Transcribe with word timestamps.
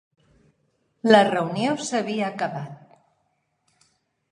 La 1.15 1.19
reunió 1.27 1.77
s'havia 1.89 2.31
acabat. 2.35 2.99